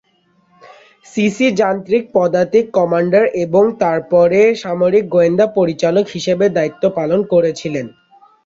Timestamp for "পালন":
6.97-7.19